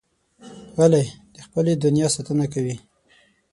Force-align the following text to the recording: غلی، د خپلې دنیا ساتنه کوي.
غلی، 0.77 1.05
د 1.33 1.37
خپلې 1.45 1.73
دنیا 1.83 2.07
ساتنه 2.15 2.45
کوي. 2.53 2.75